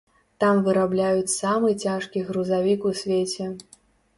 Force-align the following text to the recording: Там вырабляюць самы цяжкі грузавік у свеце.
Там 0.43 0.61
вырабляюць 0.67 1.33
самы 1.35 1.69
цяжкі 1.83 2.25
грузавік 2.31 2.89
у 2.93 2.95
свеце. 3.03 3.45